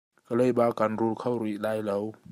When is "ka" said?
0.27-0.33